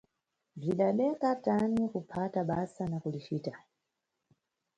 [0.55, 3.53] Bzidadeka tani kuphata basa na kulicita!